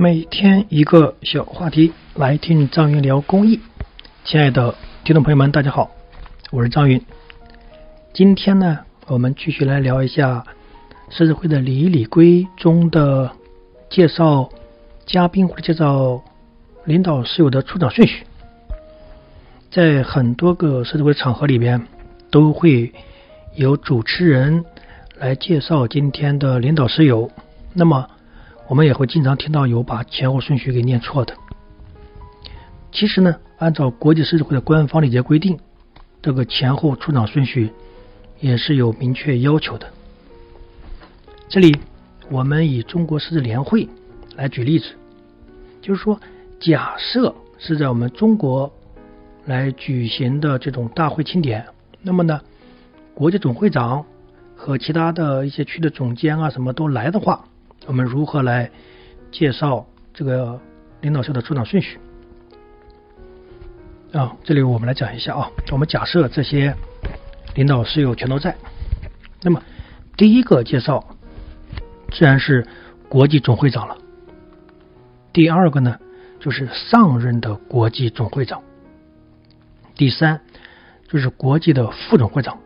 [0.00, 3.58] 每天一个小话题，来听张云聊公益。
[4.22, 5.90] 亲爱的听众朋友们，大家好，
[6.52, 7.02] 我是张云。
[8.12, 10.44] 今天呢，我们继续来聊一下
[11.10, 13.32] 狮子会的礼仪礼规中的
[13.90, 14.48] 介绍
[15.04, 16.22] 嘉宾或者介绍
[16.84, 18.24] 领导室友的出场顺序。
[19.72, 21.84] 在很多个狮子会场合里边，
[22.30, 22.92] 都会
[23.56, 24.64] 有主持人
[25.16, 27.32] 来介绍今天的领导室友。
[27.74, 28.08] 那么，
[28.68, 31.34] 我们也会经常听到有把前后顺序给念错的。
[32.92, 35.58] 其实呢，按照国际狮子会的官方礼节规定，
[36.20, 37.72] 这个前后出场顺序
[38.40, 39.90] 也是有明确要求的。
[41.48, 41.76] 这里
[42.30, 43.88] 我们以中国狮子联会
[44.36, 44.86] 来举例子，
[45.80, 46.20] 就是说，
[46.60, 48.70] 假设是在我们中国
[49.46, 51.66] 来举行的这种大会庆典，
[52.02, 52.40] 那么呢，
[53.14, 54.04] 国际总会长
[54.54, 57.46] 和其他的一些区的总监啊什么都来的话。
[57.86, 58.70] 我们如何来
[59.30, 60.60] 介绍这个
[61.00, 61.98] 领导秀的出场顺序
[64.12, 64.36] 啊？
[64.44, 65.50] 这里我们来讲一下啊。
[65.70, 66.74] 我们假设这些
[67.54, 68.56] 领导室友全都在，
[69.42, 69.62] 那么
[70.16, 71.02] 第一个介绍
[72.10, 72.66] 自然是
[73.08, 73.96] 国际总会长了。
[75.32, 75.98] 第二个呢，
[76.40, 78.62] 就是上任的国际总会长。
[79.94, 80.40] 第三
[81.08, 82.58] 就是国际的副总会长。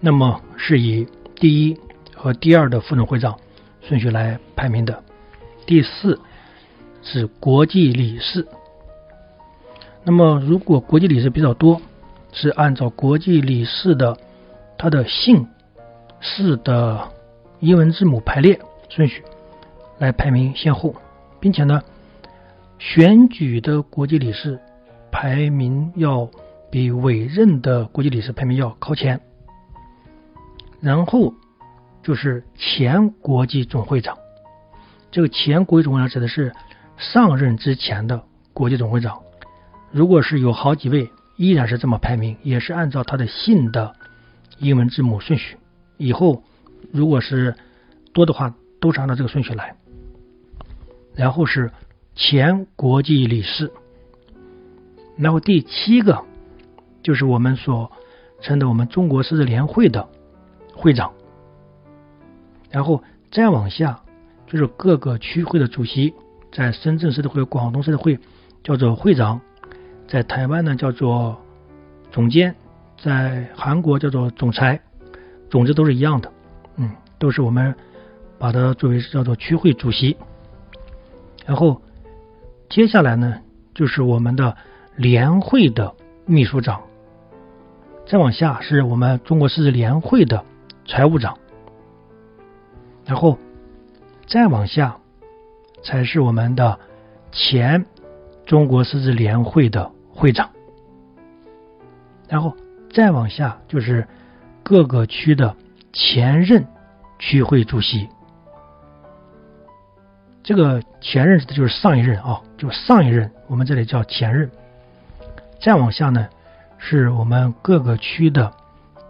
[0.00, 1.78] 那么是以第一
[2.14, 3.38] 和第二的副总会长。
[3.82, 5.02] 顺序来排名的，
[5.66, 6.20] 第四
[7.02, 8.46] 是国际理事。
[10.04, 11.80] 那么，如果国际理事比较多，
[12.32, 14.16] 是按照国际理事的
[14.78, 15.46] 他的姓
[16.20, 17.08] 氏的
[17.60, 19.22] 英文字母排列顺序
[19.98, 20.94] 来排名先后，
[21.40, 21.82] 并且呢，
[22.78, 24.60] 选举的国际理事
[25.10, 26.30] 排名要
[26.70, 29.20] 比委任的国际理事排名要靠前，
[30.80, 31.34] 然后。
[32.02, 34.18] 就是前国际总会长，
[35.10, 36.52] 这个前国际总会长指的是
[36.96, 39.20] 上任之前的国际总会长。
[39.90, 43.94] 如果是有好几位，依然是这么排名，也是按照他的姓的
[44.58, 45.56] 英文字母顺序。
[45.96, 46.42] 以后
[46.92, 47.54] 如果是
[48.12, 49.76] 多的话，都是按照这个顺序来。
[51.14, 51.70] 然后是
[52.14, 53.70] 前国际理事，
[55.16, 56.24] 然后第七个
[57.02, 57.92] 就是我们所
[58.40, 60.08] 称的我们中国狮子联会的
[60.74, 61.12] 会长。
[62.72, 64.00] 然后再往下
[64.46, 66.14] 就是各个区会的主席，
[66.50, 68.18] 在深圳市的会、广东市的会
[68.64, 69.40] 叫做会长，
[70.08, 71.40] 在台湾呢叫做
[72.10, 72.54] 总监，
[73.00, 74.80] 在韩国叫做总裁，
[75.50, 76.32] 总之都是一样的，
[76.76, 77.74] 嗯，都是我们
[78.38, 80.16] 把它作为叫做区会主席。
[81.44, 81.82] 然后
[82.68, 83.36] 接下来呢
[83.74, 84.56] 就是我们的
[84.96, 85.94] 联会的
[86.24, 86.82] 秘书长，
[88.06, 90.44] 再往下是我们中国狮子联会的
[90.86, 91.36] 财务长。
[93.12, 93.38] 然后
[94.26, 94.96] 再往下，
[95.84, 96.80] 才是我们的
[97.30, 97.84] 前
[98.46, 100.48] 中国狮子联会的会长。
[102.26, 102.56] 然后
[102.90, 104.08] 再往下就是
[104.62, 105.54] 各个区的
[105.92, 106.66] 前任
[107.18, 108.08] 区会主席。
[110.42, 114.50] 这个前任指的就是上一任啊，就上一任，我们这里叫前任。
[115.60, 116.30] 再往下呢，
[116.78, 118.54] 是我们各个区的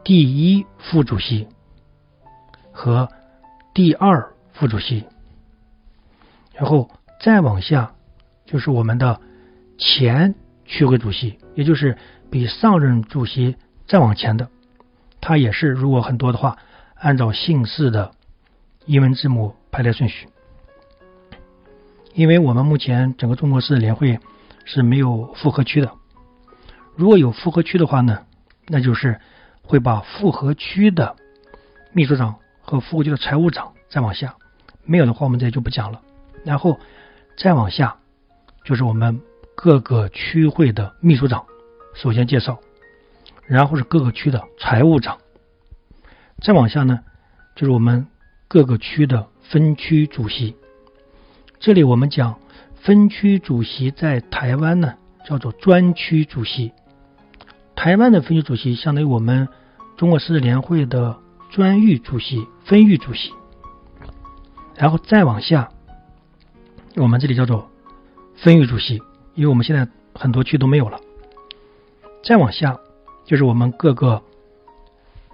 [0.03, 1.47] 第一副主席
[2.73, 3.09] 和。
[3.75, 5.05] 第二副主席，
[6.55, 6.91] 然后
[7.21, 7.95] 再往下
[8.45, 9.19] 就是我们的
[9.79, 10.35] 前
[10.67, 11.97] 区会主席，也就是
[12.31, 13.57] 比上任主席
[13.87, 14.51] 再往前的，
[15.23, 16.59] 他也是如果很多的话，
[16.95, 18.13] 按照姓氏的
[18.85, 20.29] 英文字母排列顺序。
[22.13, 24.21] 因为我们目前整个中国市联会
[24.67, 25.93] 是没有复合区的，
[26.95, 28.27] 如果有复合区的话呢，
[28.67, 29.19] 那就是
[29.63, 31.17] 会把复合区的
[31.93, 32.37] 秘书长。
[32.63, 34.37] 和副务区的财务长，再往下
[34.85, 36.01] 没有的话，我们这就不讲了。
[36.45, 36.79] 然后
[37.37, 37.97] 再往下
[38.65, 39.21] 就是我们
[39.55, 41.45] 各个区会的秘书长，
[41.95, 42.61] 首先介绍，
[43.47, 45.19] 然后是各个区的财务长，
[46.41, 47.01] 再往下呢
[47.55, 48.07] 就是我们
[48.49, 50.57] 各个区的分区主席。
[51.61, 52.41] 这里我们讲
[52.77, 54.95] 分区主席在台湾呢
[55.25, 56.73] 叫做专区主席，
[57.77, 59.49] 台湾的分区主席相当于我们
[59.97, 61.22] 中国狮子联会的。
[61.53, 63.31] 专域主席、分域主席，
[64.75, 65.69] 然后再往下，
[66.97, 67.71] 我们这里叫做
[68.35, 69.03] 分域主席，
[69.35, 70.99] 因为我们现在很多区都没有了。
[72.25, 72.81] 再往下
[73.27, 74.23] 就是我们各个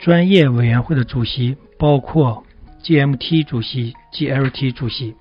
[0.00, 2.44] 专业委员会的主席，包括
[2.82, 5.14] GMT 主席、GLT 主席，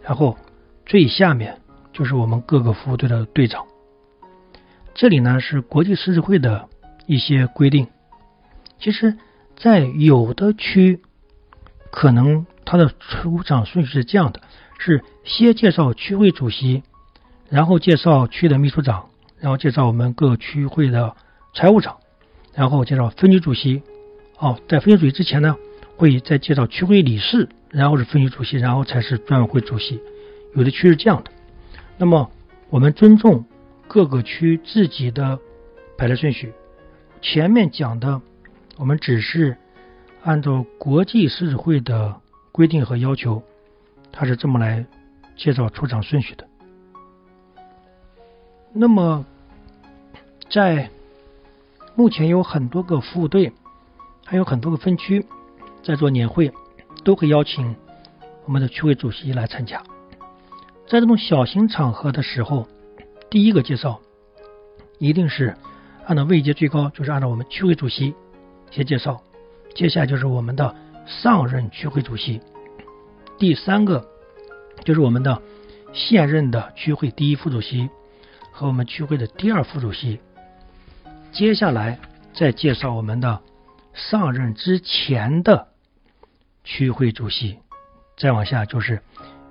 [0.00, 0.38] 然后
[0.86, 1.60] 最下面
[1.92, 3.66] 就是我们各个服务队的队长。
[4.94, 6.70] 这里呢是国际狮子会的
[7.04, 7.86] 一些规定，
[8.78, 9.18] 其实。
[9.62, 11.00] 在有的区，
[11.92, 14.40] 可能它的出场顺序是这样的：
[14.78, 16.82] 是先介绍区会主席，
[17.50, 21.14] 然后介绍区的秘书长，然后介绍我们各区会的
[21.54, 21.98] 财务长，
[22.54, 23.82] 然后介绍分局主席。
[24.38, 25.56] 哦，在分区主席之前呢，
[25.98, 30.00] 会再介绍区会理事，然后是分局主席，然后才是专委会主席。
[30.54, 31.30] 有的区是这样的。
[31.98, 32.30] 那么
[32.70, 33.44] 我们尊重
[33.86, 35.38] 各个区自己的
[35.98, 36.54] 排列顺序。
[37.20, 38.22] 前面讲的，
[38.80, 39.56] 我们只是。
[40.22, 42.20] 按照国际狮子会的
[42.52, 43.42] 规定和要求，
[44.12, 44.84] 他是这么来
[45.34, 46.46] 介绍出场顺序的。
[48.74, 49.24] 那么，
[50.50, 50.90] 在
[51.94, 53.50] 目前有很多个服务队，
[54.26, 55.24] 还有很多个分区
[55.82, 56.52] 在做年会，
[57.02, 57.74] 都会邀请
[58.44, 59.82] 我们的区委主席来参加。
[60.86, 62.68] 在这种小型场合的时候，
[63.30, 63.98] 第一个介绍
[64.98, 65.56] 一定是
[66.04, 68.14] 按照位阶最高，就是按照我们区委主席
[68.70, 69.22] 先介绍。
[69.74, 70.74] 接下来就是我们的
[71.06, 72.40] 上任区会主席，
[73.38, 74.08] 第三个
[74.84, 75.40] 就是我们的
[75.92, 77.88] 现任的区会第一副主席
[78.52, 80.20] 和我们区会的第二副主席。
[81.32, 82.00] 接下来
[82.34, 83.40] 再介绍我们的
[83.94, 85.68] 上任之前的
[86.64, 87.58] 区会主席，
[88.16, 89.00] 再往下就是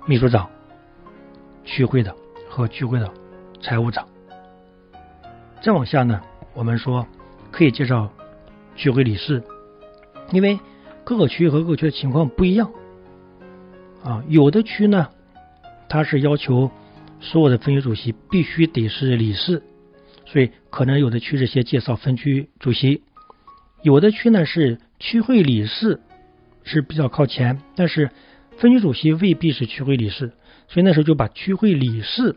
[0.06, 0.50] 秘书长、
[1.64, 2.16] 区会的
[2.50, 3.14] 和区会的
[3.62, 4.08] 财务长。
[5.62, 6.22] 再往下呢，
[6.54, 7.08] 我们说
[7.52, 8.12] 可以介绍
[8.80, 9.44] 区会理事。
[10.32, 10.60] 因为
[11.04, 12.72] 各个区和各个区的情况不一样
[14.04, 15.10] 啊，有的区呢，
[15.90, 16.72] 它是要求
[17.20, 19.64] 所有的分区主席必须得是理事，
[20.26, 23.02] 所以可能有的区是先介绍分区主席；
[23.82, 26.00] 有的区呢是区会理事
[26.64, 28.12] 是比较靠前，但是
[28.58, 30.34] 分区主席未必是区会理事，
[30.68, 32.36] 所以那时候就把区会理事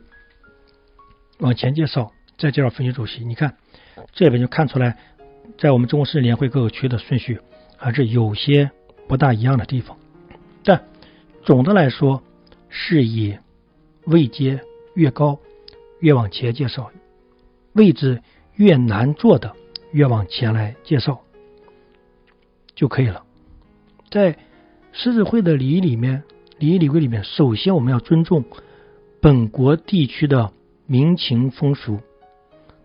[1.39, 3.25] 往前介绍，再介绍分区主席。
[3.25, 3.57] 你看
[4.13, 4.97] 这边就看出来，
[5.59, 7.41] 在我们中国市联会各个区的顺序。
[7.77, 8.71] 还是有些
[9.09, 9.99] 不大一样的地方，
[10.63, 10.85] 但
[11.43, 12.23] 总的来说
[12.69, 13.37] 是以
[14.05, 14.61] 位阶
[14.95, 15.41] 越高
[15.99, 16.93] 越往前介绍，
[17.73, 18.23] 位置
[18.55, 19.57] 越难做的
[19.91, 21.23] 越往前来介绍
[22.77, 23.25] 就可以了。
[24.11, 24.39] 在
[24.93, 26.23] 狮子会的礼仪里面，
[26.61, 28.45] 礼仪礼规里面，首先我们要尊重
[29.21, 30.53] 本国地区的
[30.87, 31.99] 民情风俗，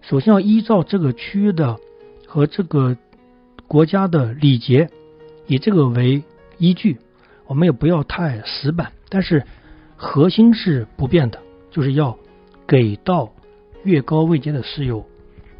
[0.01, 1.77] 首先要依照这个区域的
[2.37, 2.95] 和这个。
[3.67, 4.89] 国家的礼节
[5.45, 6.23] 以这个为
[6.57, 6.99] 依据，
[7.47, 9.43] 我们也不要太死板，但是
[9.97, 12.17] 核心是不变的，就是要
[12.65, 13.33] 给到
[13.83, 15.05] 越高位阶的室友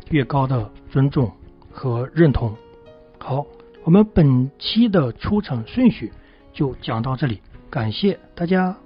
[0.10, 1.30] 越高的尊重
[1.70, 2.56] 和认同。
[3.20, 3.46] 好，
[3.84, 6.14] 我们本期的出场顺序
[6.54, 8.78] 就讲到这里，感谢大家。